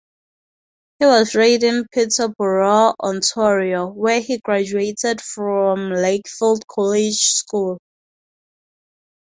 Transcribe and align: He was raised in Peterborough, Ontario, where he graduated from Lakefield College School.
He 0.97 1.05
was 1.05 1.35
raised 1.35 1.61
in 1.61 1.85
Peterborough, 1.93 2.95
Ontario, 2.99 3.85
where 3.85 4.19
he 4.19 4.39
graduated 4.39 5.21
from 5.21 5.91
Lakefield 5.91 6.63
College 6.67 7.19
School. 7.19 7.77